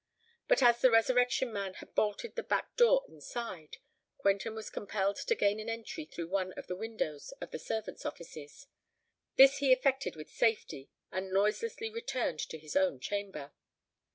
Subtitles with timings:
[0.47, 3.77] But as the Resurrection Man had bolted the back door inside,
[4.17, 8.03] Quentin was compelled to gain an entry through one of the windows of the servants'
[8.03, 8.65] offices.
[9.35, 13.51] This he effected with safety, and noiselessly returned to his own chamber.